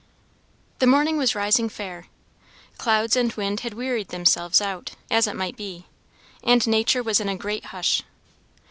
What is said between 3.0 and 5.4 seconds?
and wind had wearied themselves out, as it